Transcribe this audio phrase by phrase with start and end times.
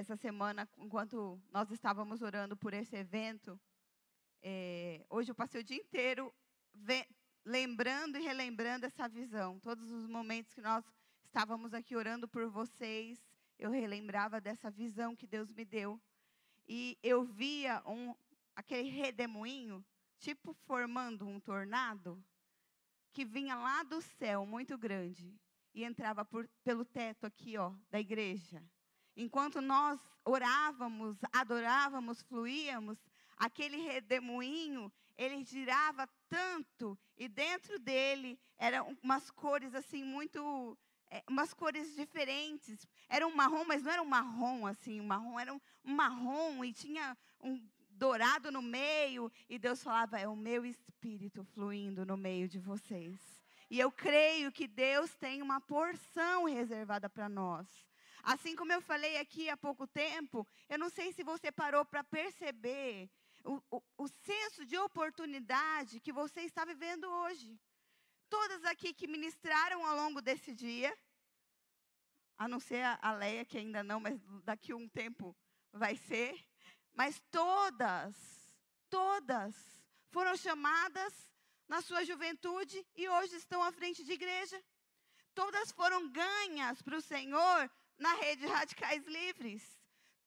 [0.00, 3.60] essa semana, enquanto nós estávamos orando por esse evento,
[4.42, 6.34] é, hoje eu passei o dia inteiro
[7.44, 9.60] lembrando e relembrando essa visão.
[9.60, 10.84] Todos os momentos que nós
[11.26, 13.18] estávamos aqui orando por vocês,
[13.58, 16.00] eu relembrava dessa visão que Deus me deu.
[16.66, 18.14] E eu via um,
[18.56, 19.84] aquele redemoinho,
[20.18, 22.22] tipo formando um tornado,
[23.12, 25.38] que vinha lá do céu, muito grande,
[25.74, 28.62] e entrava por, pelo teto aqui, ó, da igreja.
[29.20, 32.98] Enquanto nós orávamos, adorávamos, fluíamos,
[33.36, 40.78] aquele redemoinho, ele girava tanto e dentro dele eram umas cores assim muito
[41.10, 42.88] é, umas cores diferentes.
[43.10, 46.72] Era um marrom, mas não era um marrom assim, um marrom era um, marrom e
[46.72, 52.48] tinha um dourado no meio e Deus falava: "É o meu espírito fluindo no meio
[52.48, 53.20] de vocês".
[53.68, 57.89] E eu creio que Deus tem uma porção reservada para nós.
[58.22, 62.04] Assim como eu falei aqui há pouco tempo, eu não sei se você parou para
[62.04, 63.10] perceber
[63.44, 67.58] o, o, o senso de oportunidade que você está vivendo hoje.
[68.28, 70.96] Todas aqui que ministraram ao longo desse dia,
[72.38, 75.36] a não ser a Leia, que ainda não, mas daqui a um tempo
[75.72, 76.38] vai ser,
[76.94, 78.16] mas todas,
[78.88, 79.54] todas
[80.08, 81.28] foram chamadas
[81.68, 84.62] na sua juventude e hoje estão à frente de igreja.
[85.34, 87.70] Todas foram ganhas para o Senhor
[88.00, 89.80] na rede Radicais Livres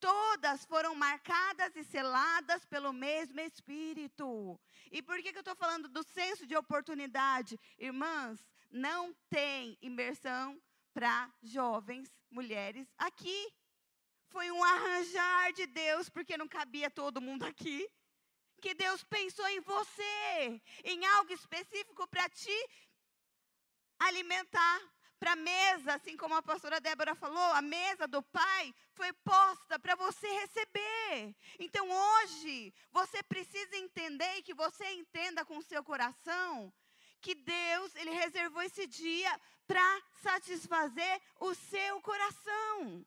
[0.04, 4.60] todas foram marcadas e seladas pelo mesmo Espírito.
[4.92, 7.58] E por que, que eu estou falando do senso de oportunidade?
[7.78, 10.62] Irmãs, não tem imersão
[10.94, 13.40] para jovens mulheres aqui.
[14.28, 17.90] Foi um arranjar de Deus, porque não cabia todo mundo aqui.
[18.60, 22.70] Que Deus pensou em você, em algo específico para te
[24.00, 24.82] alimentar,
[25.24, 29.80] para a mesa, assim como a pastora Débora falou, a mesa do Pai foi posta
[29.80, 31.34] para você receber.
[31.58, 36.74] Então hoje, você precisa entender e que você entenda com o seu coração
[37.22, 43.06] que Deus, ele reservou esse dia para satisfazer o seu coração.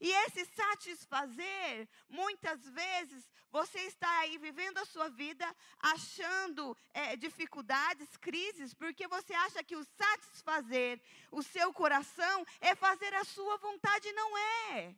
[0.00, 5.46] E esse satisfazer, muitas vezes, você está aí vivendo a sua vida
[5.78, 13.14] achando é, dificuldades, crises, porque você acha que o satisfazer o seu coração é fazer
[13.14, 14.94] a sua vontade, não é.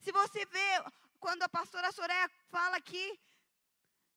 [0.00, 0.84] Se você vê,
[1.20, 3.20] quando a pastora Soraya fala aqui,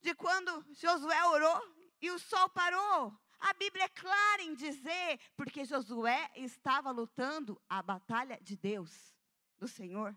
[0.01, 5.65] de quando Josué orou e o sol parou, a Bíblia é clara em dizer, porque
[5.65, 9.13] Josué estava lutando a batalha de Deus,
[9.57, 10.15] do Senhor.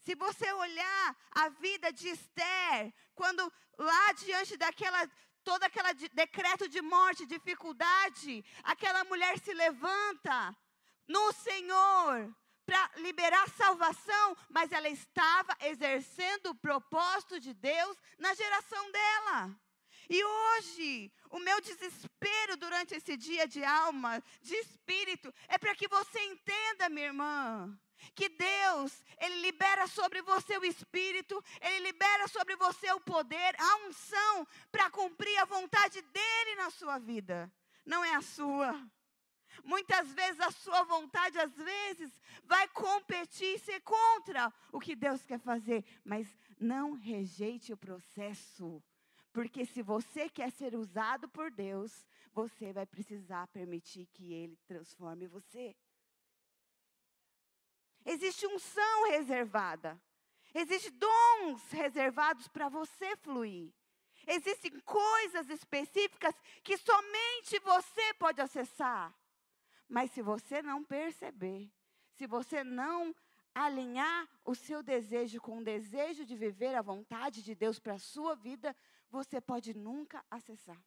[0.00, 5.06] Se você olhar a vida de Esther, quando lá diante daquela
[5.42, 10.56] todo aquele decreto de morte, dificuldade, aquela mulher se levanta
[11.08, 12.34] no Senhor
[12.64, 19.60] para liberar salvação, mas ela estava exercendo o propósito de Deus na geração dela.
[20.10, 25.86] E hoje, o meu desespero durante esse dia de alma, de espírito, é para que
[25.86, 27.78] você entenda, minha irmã,
[28.12, 33.86] que Deus, Ele libera sobre você o Espírito, Ele libera sobre você o poder, a
[33.86, 37.48] unção para cumprir a vontade dEle na sua vida,
[37.86, 38.74] não é a sua.
[39.62, 45.24] Muitas vezes a sua vontade, às vezes, vai competir e ser contra o que Deus
[45.24, 46.26] quer fazer, mas
[46.58, 48.82] não rejeite o processo.
[49.32, 55.26] Porque se você quer ser usado por Deus, você vai precisar permitir que Ele transforme
[55.26, 55.76] você.
[58.04, 60.00] Existe unção reservada.
[60.54, 63.72] Existem dons reservados para você fluir.
[64.26, 69.14] Existem coisas específicas que somente você pode acessar.
[69.88, 71.70] Mas se você não perceber,
[72.12, 73.14] se você não
[73.54, 77.98] alinhar o seu desejo com o desejo de viver a vontade de Deus para a
[77.98, 78.74] sua vida,
[79.10, 80.80] você pode nunca acessar.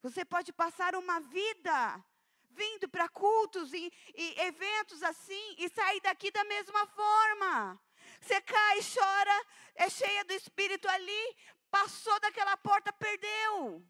[0.00, 2.04] Você pode passar uma vida
[2.50, 7.80] vindo para cultos e, e, eventos assim e sair daqui da mesma forma.
[8.20, 11.36] Você cai, chora, é cheia do Espírito ali,
[11.70, 13.84] passou daquela porta, perdeu.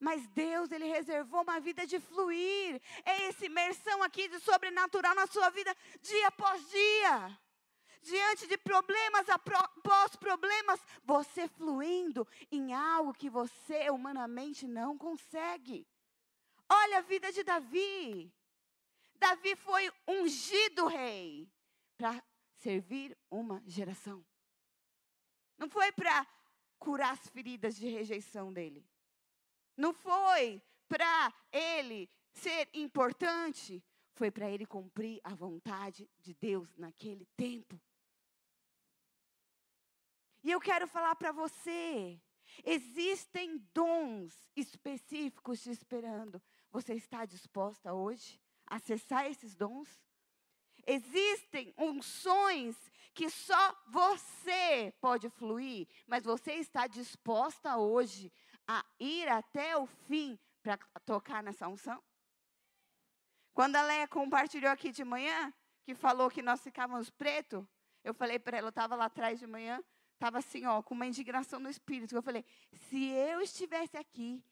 [0.00, 2.80] Mas Deus, Ele reservou uma vida de fluir.
[3.04, 7.38] É essa imersão aqui de sobrenatural na sua vida, dia após dia
[8.04, 15.86] diante de problemas após problemas, você fluindo em algo que você humanamente não consegue.
[16.68, 18.32] Olha a vida de Davi.
[19.16, 21.50] Davi foi ungido rei
[21.96, 22.22] para
[22.56, 24.24] servir uma geração.
[25.56, 26.26] Não foi para
[26.78, 28.86] curar as feridas de rejeição dele.
[29.76, 33.82] Não foi para ele ser importante.
[34.16, 37.80] foi para ele cumprir a vontade de Deus naquele tempo.
[40.44, 42.20] E eu quero falar para você,
[42.62, 46.40] existem dons específicos te esperando.
[46.70, 49.88] Você está disposta hoje a acessar esses dons?
[50.86, 52.76] Existem unções
[53.14, 58.30] que só você pode fluir, mas você está disposta hoje
[58.68, 60.76] a ir até o fim para
[61.06, 62.04] tocar nessa unção?
[63.54, 65.54] Quando a Leia compartilhou aqui de manhã,
[65.84, 67.66] que falou que nós ficávamos preto,
[68.02, 69.82] eu falei para ela, eu estava lá atrás de manhã,
[70.14, 72.14] estava assim, ó, com uma indignação no espírito.
[72.14, 72.44] Eu falei,
[72.88, 74.42] se eu estivesse aqui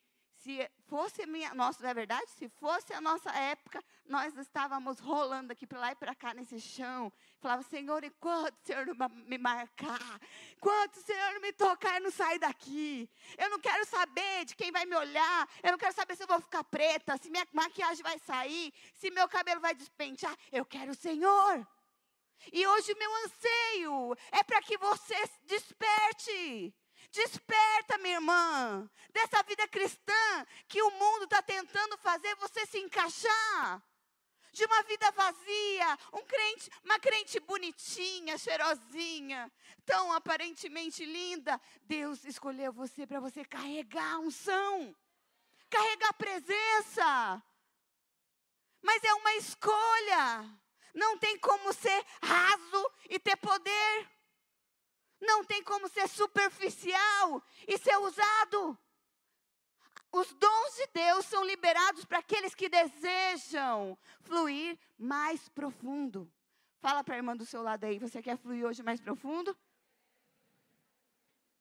[0.42, 2.28] se fosse minha, nossa, não é verdade?
[2.32, 6.60] Se fosse a nossa época, nós estávamos rolando aqui para lá e para cá nesse
[6.60, 7.12] chão.
[7.40, 10.20] Falava, Senhor, enquanto o Senhor não me marcar,
[10.56, 13.08] enquanto o Senhor não me tocar, eu não saio daqui.
[13.38, 15.48] Eu não quero saber de quem vai me olhar.
[15.62, 19.12] Eu não quero saber se eu vou ficar preta, se minha maquiagem vai sair, se
[19.12, 20.36] meu cabelo vai despentear.
[20.50, 21.64] Eu quero o Senhor.
[22.50, 26.74] E hoje meu anseio é para que você desperte.
[27.10, 33.82] Desperta, minha irmã, dessa vida cristã que o mundo está tentando fazer você se encaixar.
[34.50, 39.50] De uma vida vazia, um crente, uma crente bonitinha, cheirosinha,
[39.84, 41.60] tão aparentemente linda.
[41.82, 44.94] Deus escolheu você para você carregar a unção,
[45.70, 47.42] carregar a presença.
[48.82, 50.61] Mas é uma escolha.
[50.94, 54.08] Não tem como ser raso e ter poder.
[55.20, 58.78] Não tem como ser superficial e ser usado.
[60.10, 66.30] Os dons de Deus são liberados para aqueles que desejam fluir mais profundo.
[66.80, 69.56] Fala para a irmã do seu lado aí, você quer fluir hoje mais profundo?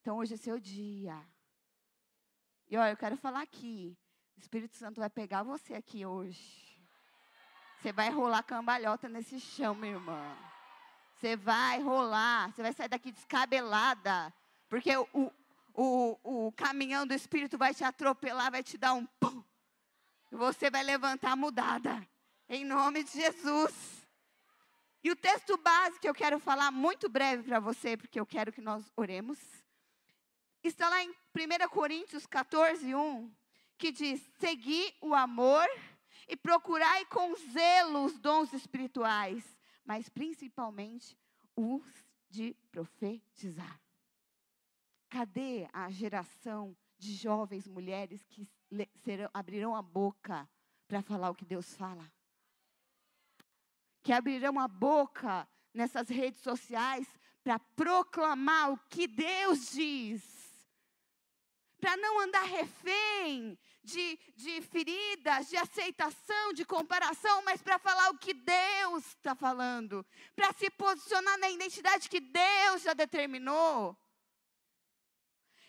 [0.01, 1.16] Então hoje é seu dia.
[2.68, 3.98] E olha, eu quero falar aqui.
[4.36, 6.71] O Espírito Santo vai pegar você aqui hoje.
[7.81, 10.38] Você vai rolar cambalhota nesse chão, minha irmã.
[11.16, 14.31] Você vai rolar, você vai sair daqui descabelada.
[14.69, 15.31] Porque o,
[15.74, 19.44] o, o caminhão do Espírito vai te atropelar, vai te dar um pum.
[20.30, 22.07] Você vai levantar mudada.
[22.48, 24.07] Em nome de Jesus.
[25.04, 28.51] E o texto base que eu quero falar muito breve para você, porque eu quero
[28.51, 29.39] que nós oremos,
[30.63, 33.31] está lá em 1 Coríntios 14, 1,
[33.75, 35.68] que diz: Segui o amor
[36.31, 39.44] e procurai com zelo os dons espirituais,
[39.83, 41.19] mas principalmente
[41.54, 41.83] os
[42.30, 43.78] de profetizar.
[45.10, 48.48] Cadê a geração de jovens mulheres que
[49.04, 50.50] serão, abrirão a boca
[50.88, 52.10] para falar o que Deus fala?
[54.01, 57.06] Que abrirão a boca nessas redes sociais
[57.44, 60.41] para proclamar o que Deus diz
[61.81, 68.18] para não andar refém de, de feridas, de aceitação, de comparação, mas para falar o
[68.19, 70.06] que Deus está falando,
[70.36, 73.98] para se posicionar na identidade que Deus já determinou.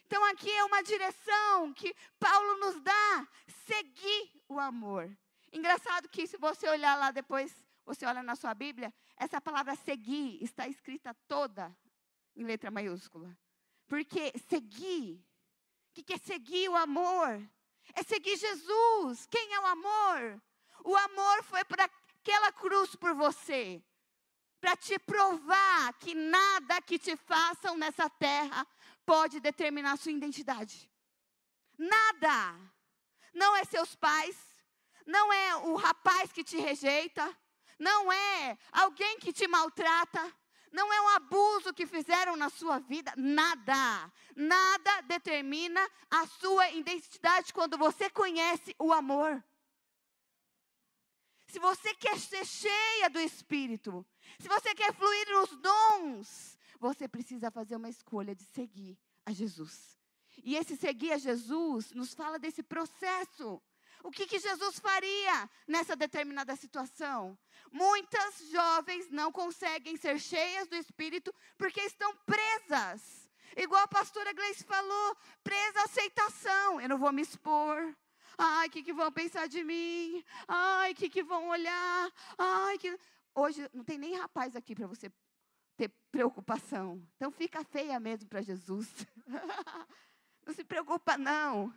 [0.05, 3.29] Então, aqui é uma direção que Paulo nos dá:
[3.67, 5.11] seguir o amor.
[5.50, 10.43] Engraçado que, se você olhar lá depois, você olha na sua Bíblia, essa palavra seguir
[10.43, 11.75] está escrita toda
[12.37, 13.35] em letra maiúscula.
[13.87, 15.25] Porque seguir
[15.93, 17.41] que quer seguir o amor.
[17.94, 19.27] É seguir Jesus.
[19.27, 20.43] Quem é o amor?
[20.85, 23.83] O amor foi para aquela cruz por você.
[24.61, 28.67] Para te provar que nada que te façam nessa terra
[29.05, 30.89] pode determinar sua identidade.
[31.77, 32.58] Nada.
[33.34, 34.37] Não é seus pais.
[35.06, 37.37] Não é o rapaz que te rejeita.
[37.79, 40.32] Não é alguém que te maltrata
[40.72, 44.10] não é um abuso que fizeram na sua vida, nada.
[44.34, 49.43] Nada determina a sua identidade quando você conhece o amor.
[51.46, 54.05] Se você quer ser cheia do Espírito,
[54.41, 59.98] se você quer fluir nos dons, você precisa fazer uma escolha de seguir a Jesus.
[60.43, 63.62] E esse seguir a Jesus nos fala desse processo.
[64.03, 67.39] O que, que Jesus faria nessa determinada situação?
[67.71, 73.31] Muitas jovens não conseguem ser cheias do Espírito porque estão presas.
[73.56, 76.81] Igual a pastora Gleice falou, presa à aceitação.
[76.81, 77.94] Eu não vou me expor.
[78.37, 80.25] Ai, o que, que vão pensar de mim?
[80.49, 82.13] Ai, o que, que vão olhar?
[82.39, 82.99] Ai, que...
[83.35, 85.11] Hoje não tem nem rapaz aqui para você
[85.77, 87.03] ter preocupação.
[87.17, 88.89] Então fica feia mesmo para Jesus.
[90.47, 91.73] não se preocupa, não.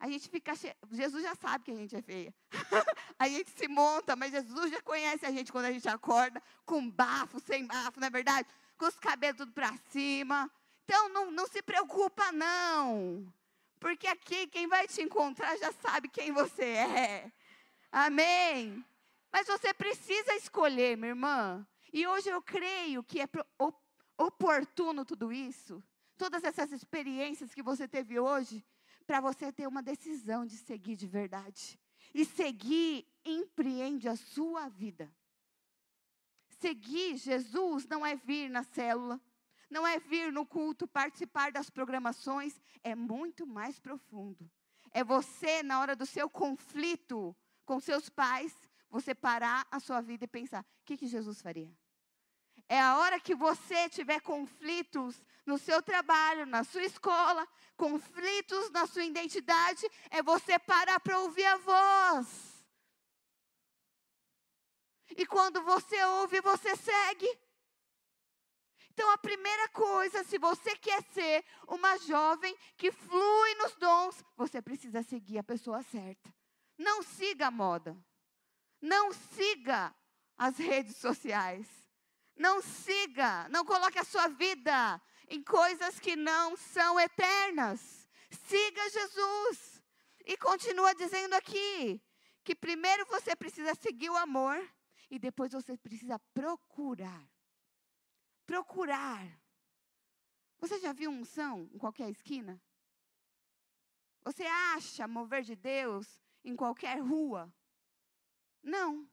[0.00, 0.56] A gente fica.
[0.56, 0.74] Che...
[0.90, 2.34] Jesus já sabe que a gente é feia.
[3.18, 6.90] a gente se monta, mas Jesus já conhece a gente quando a gente acorda, com
[6.90, 8.48] bafo, sem bafo, não é verdade?
[8.78, 10.50] Com os cabelos tudo para cima.
[10.84, 13.30] Então, não, não se preocupa, não.
[13.78, 17.32] Porque aqui, quem vai te encontrar já sabe quem você é.
[17.92, 18.84] Amém?
[19.30, 21.66] Mas você precisa escolher, minha irmã.
[21.92, 23.28] E hoje eu creio que é
[24.16, 25.82] oportuno tudo isso,
[26.16, 28.64] todas essas experiências que você teve hoje,
[29.10, 31.76] para você ter uma decisão de seguir de verdade.
[32.14, 35.12] E seguir empreende a sua vida.
[36.60, 39.20] Seguir Jesus não é vir na célula,
[39.68, 44.48] não é vir no culto, participar das programações, é muito mais profundo.
[44.92, 48.54] É você, na hora do seu conflito com seus pais,
[48.88, 51.76] você parar a sua vida e pensar: o que, que Jesus faria?
[52.70, 57.44] É a hora que você tiver conflitos no seu trabalho, na sua escola,
[57.76, 62.64] conflitos na sua identidade, é você parar para ouvir a voz.
[65.16, 67.40] E quando você ouve, você segue.
[68.92, 74.62] Então, a primeira coisa, se você quer ser uma jovem que flui nos dons, você
[74.62, 76.32] precisa seguir a pessoa certa.
[76.78, 77.98] Não siga a moda.
[78.80, 79.92] Não siga
[80.38, 81.66] as redes sociais.
[82.40, 88.08] Não siga, não coloque a sua vida em coisas que não são eternas.
[88.30, 89.84] Siga Jesus.
[90.24, 92.02] E continua dizendo aqui
[92.42, 94.58] que primeiro você precisa seguir o amor
[95.10, 97.30] e depois você precisa procurar.
[98.46, 99.22] Procurar.
[100.60, 102.58] Você já viu unção em qualquer esquina?
[104.24, 106.06] Você acha mover de Deus
[106.42, 107.52] em qualquer rua?
[108.62, 109.06] Não.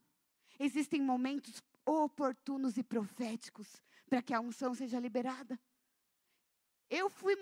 [0.57, 5.60] Existem momentos oportunos e proféticos para que a unção seja liberada.
[6.89, 7.36] Eu fui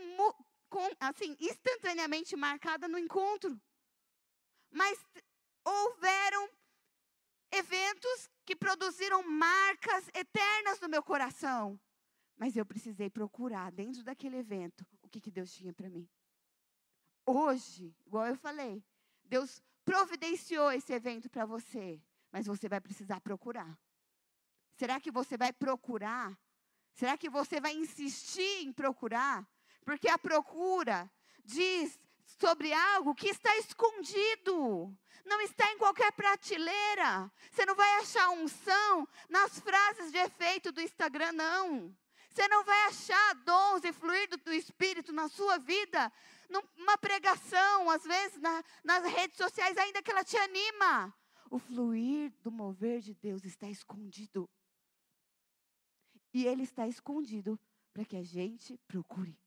[1.00, 3.60] assim instantaneamente marcada no encontro.
[4.72, 5.04] Mas
[5.64, 6.50] houveram
[7.52, 11.80] eventos que produziram marcas eternas no meu coração.
[12.38, 16.08] Mas eu precisei procurar dentro daquele evento o que, que Deus tinha para mim.
[17.26, 18.84] Hoje, igual eu falei,
[19.24, 23.80] Deus providenciou esse evento para você, mas você vai precisar procurar.
[24.76, 26.38] Será que você vai procurar?
[26.94, 29.48] Será que você vai insistir em procurar?
[29.84, 31.10] Porque a procura
[31.44, 32.00] diz
[32.40, 37.32] sobre algo que está escondido, não está em qualquer prateleira.
[37.52, 41.96] Você não vai achar unção nas frases de efeito do Instagram, não.
[42.30, 46.12] Você não vai achar dons e fluir do, do Espírito na sua vida,
[46.50, 51.16] numa pregação, às vezes na, nas redes sociais, ainda que ela te anima.
[51.50, 54.50] O fluir do mover de Deus está escondido.
[56.36, 57.58] E ele está escondido
[57.94, 59.40] para que a gente procure.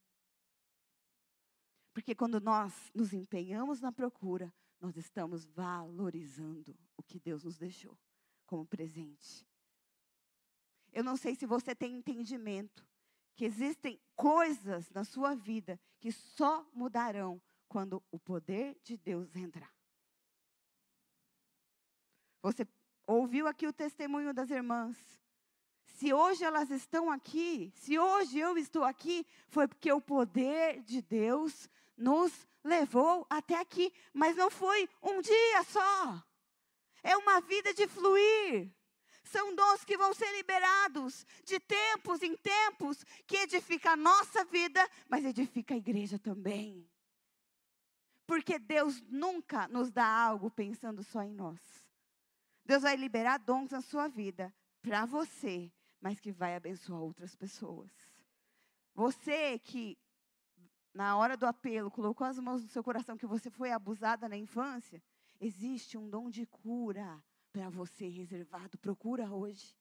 [1.92, 7.94] Porque quando nós nos empenhamos na procura, nós estamos valorizando o que Deus nos deixou
[8.46, 9.46] como presente.
[10.90, 12.88] Eu não sei se você tem entendimento
[13.36, 19.76] que existem coisas na sua vida que só mudarão quando o poder de Deus entrar.
[22.40, 22.66] Você
[23.06, 24.96] ouviu aqui o testemunho das irmãs.
[25.98, 31.02] Se hoje elas estão aqui, se hoje eu estou aqui, foi porque o poder de
[31.02, 36.22] Deus nos levou até aqui, mas não foi um dia só.
[37.02, 38.72] É uma vida de fluir.
[39.24, 44.88] São dons que vão ser liberados de tempos em tempos, que edifica a nossa vida,
[45.08, 46.88] mas edifica a igreja também.
[48.24, 51.60] Porque Deus nunca nos dá algo pensando só em nós.
[52.64, 57.90] Deus vai liberar dons na sua vida para você, mas que vai abençoar outras pessoas.
[58.94, 59.98] Você que
[60.98, 64.36] na hora do apelo, colocou as mãos no seu coração que você foi abusada na
[64.36, 65.00] infância,
[65.40, 68.76] existe um dom de cura para você reservado.
[68.78, 69.76] Procura hoje.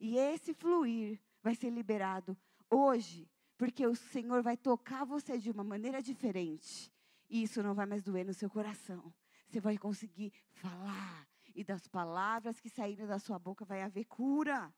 [0.00, 2.36] E esse fluir vai ser liberado
[2.68, 6.92] hoje, porque o Senhor vai tocar você de uma maneira diferente.
[7.30, 9.14] E isso não vai mais doer no seu coração.
[9.46, 11.27] Você vai conseguir falar.
[11.58, 14.72] E das palavras que saírem da sua boca vai haver cura.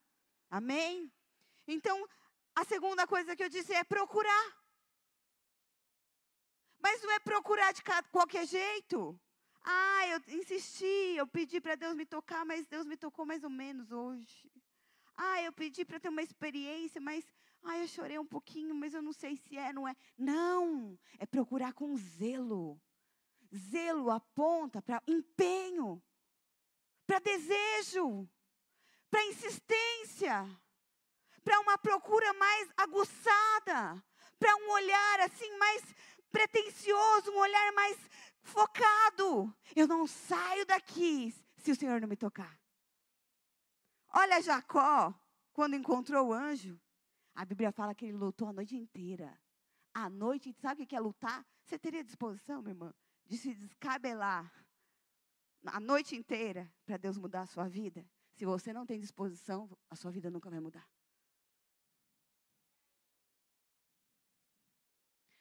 [0.49, 1.13] Amém?
[1.69, 2.09] Então,
[2.55, 4.47] a segunda coisa que eu disse é procurar.
[6.79, 9.21] Mas não é procurar de qualquer jeito.
[9.63, 13.51] Ah, eu insisti, eu pedi para Deus me tocar, mas Deus me tocou mais ou
[13.51, 14.51] menos hoje.
[15.15, 17.31] Ah, eu pedi para ter uma experiência, mas
[17.63, 19.95] ah, eu chorei um pouquinho, mas eu não sei se é, não é.
[20.17, 22.81] Não, é procurar com zelo.
[23.55, 26.03] Zelo aponta para empenho,
[27.11, 28.29] para desejo,
[29.11, 30.47] para insistência
[31.43, 34.01] para uma procura mais aguçada,
[34.39, 35.83] para um olhar assim mais
[36.31, 37.99] pretensioso, um olhar mais
[38.43, 39.53] focado.
[39.75, 42.57] Eu não saio daqui se o Senhor não me tocar.
[44.11, 45.13] Olha Jacó,
[45.53, 46.81] quando encontrou o anjo,
[47.35, 49.37] a Bíblia fala que ele lutou a noite inteira.
[49.93, 51.45] A noite, sabe o que é lutar?
[51.65, 52.95] Você teria disposição, minha irmã,
[53.27, 54.53] de se descabelar
[55.67, 59.97] a noite inteira para Deus mudar a sua vida, se você não tem disposição, a
[59.97, 60.89] sua vida nunca vai mudar.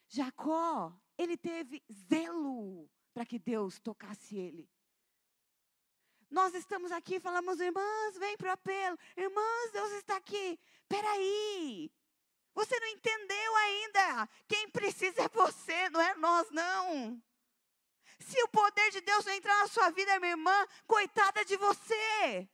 [0.09, 4.69] Jacó, ele teve zelo para que Deus tocasse ele.
[6.29, 8.97] Nós estamos aqui falamos, irmãs, vem para o apelo.
[9.15, 10.59] Irmãs, Deus está aqui.
[10.87, 11.91] Peraí.
[12.53, 14.29] Você não entendeu ainda.
[14.47, 17.21] Quem precisa é você, não é nós, não.
[18.19, 22.49] Se o poder de Deus não entrar na sua vida, minha irmã, coitada de você.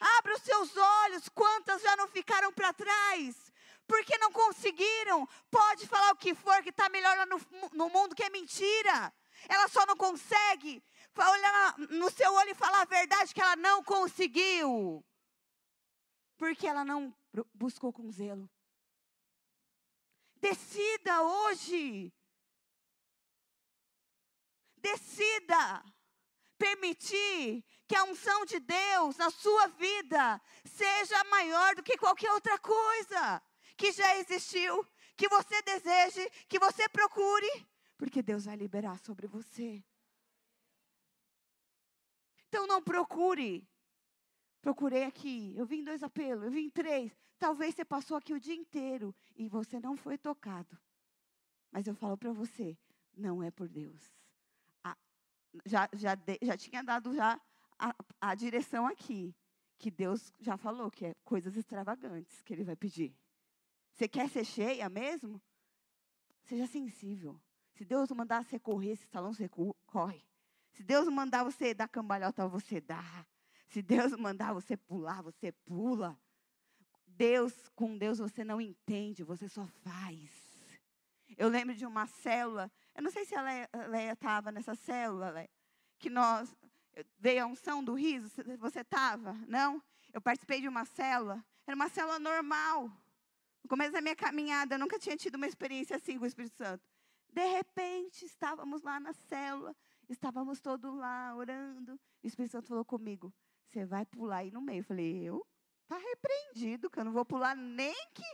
[0.00, 3.52] Abra os seus olhos, quantas já não ficaram para trás?
[3.86, 5.28] Porque não conseguiram.
[5.50, 7.40] Pode falar o que for, que está melhor lá no,
[7.72, 9.12] no mundo, que é mentira.
[9.48, 10.82] Ela só não consegue
[11.16, 15.04] olhar no seu olho e falar a verdade que ela não conseguiu.
[16.36, 17.14] Porque ela não
[17.52, 18.48] buscou com zelo.
[20.36, 22.12] Decida hoje.
[24.92, 25.84] Decida
[26.56, 32.58] permitir que a unção de Deus na sua vida seja maior do que qualquer outra
[32.58, 33.42] coisa
[33.76, 37.66] que já existiu, que você deseje, que você procure,
[37.96, 39.84] porque Deus vai liberar sobre você.
[42.48, 43.68] Então não procure.
[44.60, 47.16] Procurei aqui, eu vim dois apelos, eu vim três.
[47.38, 50.76] Talvez você passou aqui o dia inteiro e você não foi tocado.
[51.70, 52.76] Mas eu falo para você,
[53.16, 54.17] não é por Deus.
[55.64, 57.40] Já, já, já tinha dado já
[57.78, 59.34] a, a direção aqui,
[59.78, 63.14] que Deus já falou que é coisas extravagantes que Ele vai pedir.
[63.92, 65.40] Você quer ser cheia mesmo?
[66.44, 67.40] Seja sensível.
[67.74, 69.48] Se Deus mandar você correr esse salão, você
[69.86, 70.24] corre.
[70.72, 73.26] Se Deus mandar você dar cambalhota, você dá.
[73.68, 76.18] Se Deus mandar você pular, você pula.
[77.06, 80.30] Deus, com Deus você não entende, você só faz.
[81.36, 85.50] Eu lembro de uma célula, eu não sei se a Leia estava nessa célula, Leia,
[85.98, 86.54] que nós,
[87.18, 88.28] veio a unção do riso,
[88.58, 89.32] você estava?
[89.46, 89.82] Não?
[90.12, 92.90] Eu participei de uma célula, era uma célula normal.
[93.62, 96.56] No começo da minha caminhada, eu nunca tinha tido uma experiência assim com o Espírito
[96.56, 96.84] Santo.
[97.30, 99.74] De repente, estávamos lá na célula,
[100.08, 102.00] Estávamos todos lá orando.
[102.22, 103.32] O Espírito Santo falou comigo:
[103.66, 104.80] Você vai pular aí no meio.
[104.80, 105.46] Eu falei: Eu?
[105.86, 108.24] Tá repreendido, que eu não vou pular nem que.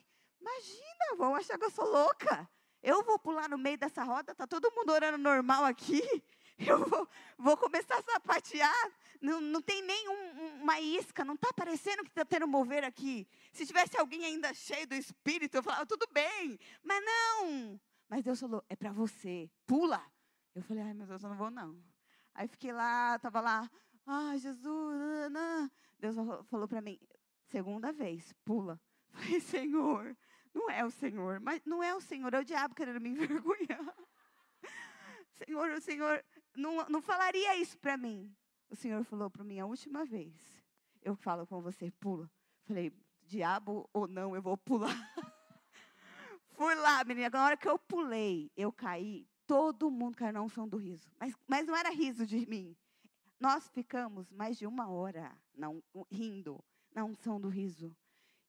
[0.40, 2.48] Imagina, vão achar que eu sou louca.
[2.84, 6.02] Eu vou pular no meio dessa roda, tá todo mundo orando normal aqui.
[6.58, 8.92] Eu vou, vou começar a sapatear.
[9.20, 13.26] Não, não tem nem um, uma isca, não está parecendo que está tendo mover aqui.
[13.52, 16.58] Se tivesse alguém ainda cheio do Espírito, eu falava, tudo bem.
[16.82, 17.80] Mas não.
[18.06, 19.50] Mas Deus falou, é para você.
[19.66, 20.00] Pula.
[20.54, 21.76] Eu falei, ai meu Deus, eu não vou não.
[22.34, 23.68] Aí fiquei lá, estava lá,
[24.06, 25.70] ai Jesus, não.
[25.98, 26.16] Deus
[26.48, 27.00] falou para mim,
[27.48, 28.78] segunda vez, pula.
[29.10, 30.16] Falei, Senhor,
[30.54, 33.94] não é o Senhor, mas não é o Senhor, é o diabo querendo me envergonhar.
[35.32, 38.34] Senhor, o Senhor não, não falaria isso para mim.
[38.70, 40.62] O Senhor falou para mim a última vez.
[41.02, 42.30] Eu falo com você, pula.
[42.62, 44.94] Falei, diabo ou não, eu vou pular.
[46.52, 47.30] Fui lá, menina.
[47.30, 51.10] Na hora que eu pulei, eu caí Todo mundo caiu na unção do riso.
[51.20, 52.76] Mas, mas não era riso de mim.
[53.38, 55.36] Nós ficamos mais de uma hora
[56.10, 56.64] rindo
[56.94, 57.94] na unção do riso.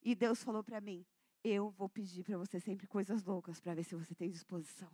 [0.01, 1.05] E Deus falou para mim:
[1.47, 4.91] Eu vou pedir para você sempre coisas loucas para ver se você tem disposição.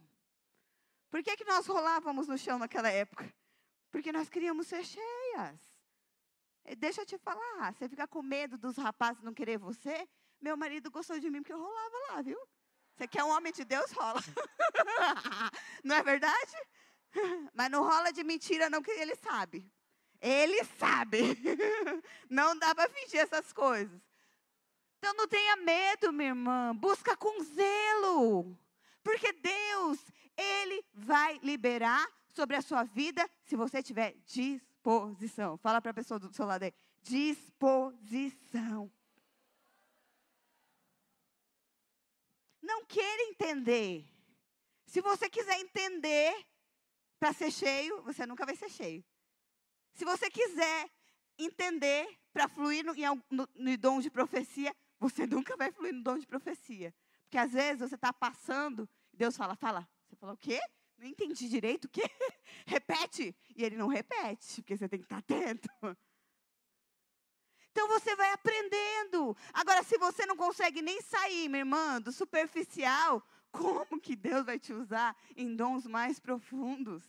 [1.09, 3.33] Por que, que nós rolávamos no chão naquela época?
[3.89, 5.61] Porque nós queríamos ser cheias.
[6.77, 10.05] Deixa eu te falar, você ficar com medo dos rapazes não querer você.
[10.41, 12.37] Meu marido gostou de mim porque eu rolava lá, viu?
[12.97, 13.89] Você quer um homem de Deus?
[13.93, 14.19] Rola.
[15.85, 16.57] não é verdade?
[17.55, 19.71] Mas não rola de mentira, não, que ele sabe.
[20.19, 21.19] Ele sabe.
[22.29, 23.99] Não dá para fingir essas coisas.
[25.01, 26.75] Então não tenha medo, minha irmã.
[26.75, 28.55] Busca com zelo.
[29.01, 29.97] Porque Deus,
[30.37, 35.57] Ele vai liberar sobre a sua vida se você tiver disposição.
[35.57, 36.73] Fala para a pessoa do seu lado aí.
[37.01, 38.91] Disposição.
[42.71, 44.05] não queira entender.
[44.85, 46.33] Se você quiser entender
[47.19, 49.03] para ser cheio, você nunca vai ser cheio.
[49.93, 50.89] Se você quiser
[51.37, 52.93] entender para fluir no,
[53.29, 56.93] no, no dom de profecia, você nunca vai fluir no dom de profecia.
[57.23, 59.89] Porque às vezes você está passando, e Deus fala, fala.
[60.07, 60.59] Você fala o quê?
[60.95, 62.03] Não entendi direito o quê?
[62.67, 63.35] repete.
[63.55, 65.67] E ele não repete, porque você tem que estar tá atento.
[67.71, 69.35] Então você vai aprendendo.
[69.53, 74.59] Agora, se você não consegue nem sair, minha irmã, do superficial, como que Deus vai
[74.59, 77.03] te usar em dons mais profundos?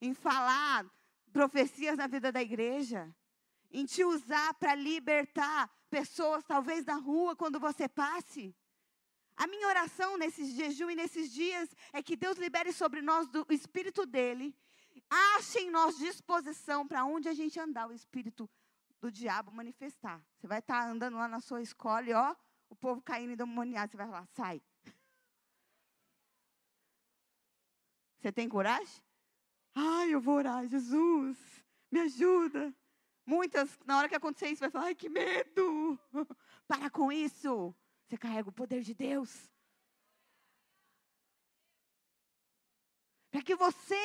[0.00, 0.84] Em falar
[1.32, 3.14] profecias na vida da igreja?
[3.70, 8.54] Em te usar para libertar pessoas, talvez na rua, quando você passe?
[9.36, 13.46] A minha oração nesse jejum e nesses dias é que Deus libere sobre nós do
[13.50, 14.54] Espírito dele
[15.10, 18.48] ache em nós disposição para onde a gente andar, o espírito
[19.00, 20.22] do diabo manifestar.
[20.36, 22.34] Você vai estar tá andando lá na sua escola e ó,
[22.68, 24.62] o povo caindo endemoniado, você vai falar, sai.
[28.18, 29.02] Você tem coragem?
[29.74, 31.38] Ai, eu vou orar, Jesus,
[31.90, 32.74] me ajuda.
[33.28, 36.00] Muitas, na hora que acontecer isso, vai falar, ai, que medo.
[36.66, 37.74] Para com isso.
[38.06, 39.52] Você carrega o poder de Deus.
[43.30, 44.00] Para que você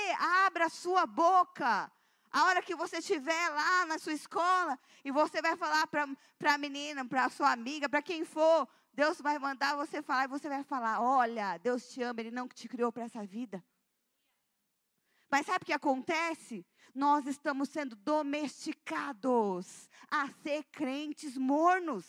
[0.46, 1.90] abra a sua boca.
[2.30, 6.58] A hora que você estiver lá na sua escola e você vai falar para a
[6.58, 10.50] menina, para a sua amiga, para quem for, Deus vai mandar você falar e você
[10.50, 13.64] vai falar: Olha, Deus te ama, Ele não te criou para essa vida.
[15.34, 16.64] Mas sabe o que acontece?
[16.94, 22.06] Nós estamos sendo domesticados a ser crentes mornos,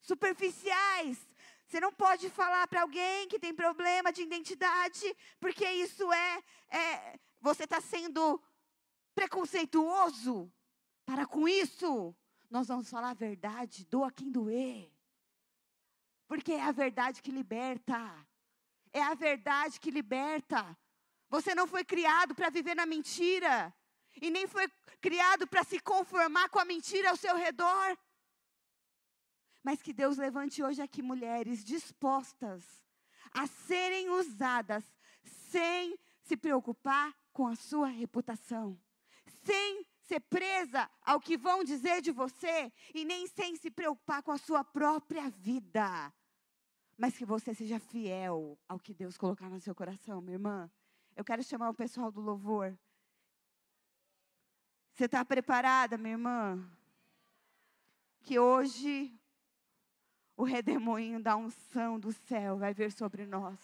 [0.00, 1.18] superficiais,
[1.66, 7.18] você não pode falar para alguém que tem problema de identidade, porque isso é, é
[7.40, 8.40] você está sendo
[9.16, 10.48] preconceituoso.
[11.04, 12.14] Para com isso,
[12.48, 14.88] nós vamos falar a verdade, doa quem doer.
[16.28, 17.98] Porque é a verdade que liberta.
[18.92, 20.78] É a verdade que liberta.
[21.30, 23.72] Você não foi criado para viver na mentira.
[24.20, 24.68] E nem foi
[25.00, 27.96] criado para se conformar com a mentira ao seu redor.
[29.62, 32.64] Mas que Deus levante hoje aqui mulheres dispostas
[33.32, 34.84] a serem usadas
[35.22, 38.78] sem se preocupar com a sua reputação,
[39.44, 44.32] sem ser presa ao que vão dizer de você e nem sem se preocupar com
[44.32, 46.12] a sua própria vida.
[46.98, 50.70] Mas que você seja fiel ao que Deus colocar no seu coração, minha irmã.
[51.20, 52.74] Eu quero chamar o pessoal do louvor.
[54.94, 56.66] Você está preparada, minha irmã?
[58.22, 59.12] Que hoje
[60.34, 63.60] o redemoinho da unção do céu vai vir sobre nós.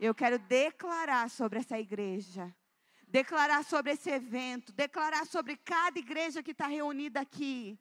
[0.00, 2.52] Eu quero declarar sobre essa igreja,
[3.06, 7.78] declarar sobre esse evento, declarar sobre cada igreja que está reunida aqui,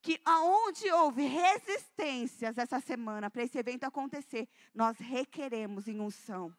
[0.00, 6.54] que aonde houve resistências essa semana para esse evento acontecer, nós requeremos em unção.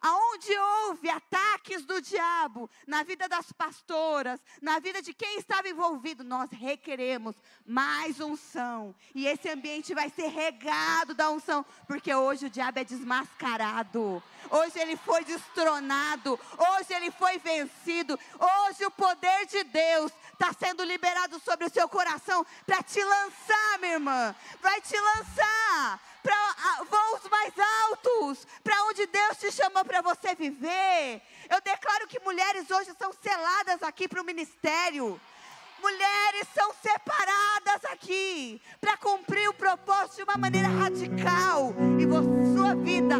[0.00, 6.24] Aonde houve ataques do diabo na vida das pastoras, na vida de quem estava envolvido,
[6.24, 8.94] nós requeremos mais unção.
[9.14, 14.22] E esse ambiente vai ser regado da unção, porque hoje o diabo é desmascarado.
[14.50, 18.18] Hoje ele foi destronado, hoje ele foi vencido.
[18.38, 23.78] Hoje o poder de Deus está sendo liberado sobre o seu coração para te lançar,
[23.78, 24.34] minha irmã.
[24.60, 27.52] Vai te lançar para voos mais
[27.88, 31.20] altos, para onde Deus te chamou para você viver.
[31.50, 35.20] Eu declaro que mulheres hoje são seladas aqui para o ministério.
[35.80, 43.16] Mulheres são separadas aqui para cumprir o propósito de uma maneira radical e sua vida